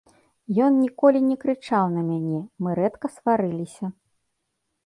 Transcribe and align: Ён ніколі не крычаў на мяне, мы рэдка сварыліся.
Ён 0.67 0.77
ніколі 0.83 1.19
не 1.25 1.37
крычаў 1.43 1.85
на 1.97 2.01
мяне, 2.09 2.39
мы 2.69 2.73
рэдка 2.81 3.07
сварыліся. 3.19 3.85